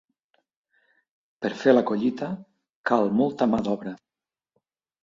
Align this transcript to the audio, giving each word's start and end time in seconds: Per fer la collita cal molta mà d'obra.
Per 1.45 1.51
fer 1.65 1.75
la 1.75 1.83
collita 1.91 2.31
cal 2.93 3.15
molta 3.21 3.51
mà 3.55 3.63
d'obra. 3.71 3.97